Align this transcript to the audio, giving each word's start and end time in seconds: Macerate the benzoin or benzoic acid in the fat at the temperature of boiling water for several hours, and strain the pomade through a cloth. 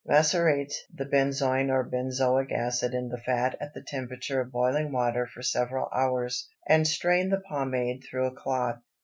Macerate 0.03 0.73
the 0.91 1.05
benzoin 1.05 1.69
or 1.69 1.83
benzoic 1.87 2.51
acid 2.51 2.91
in 2.95 3.09
the 3.09 3.19
fat 3.19 3.55
at 3.61 3.75
the 3.75 3.83
temperature 3.83 4.41
of 4.41 4.51
boiling 4.51 4.91
water 4.91 5.27
for 5.27 5.43
several 5.43 5.87
hours, 5.93 6.49
and 6.65 6.87
strain 6.87 7.29
the 7.29 7.37
pomade 7.41 8.03
through 8.03 8.25
a 8.25 8.31
cloth. 8.33 8.79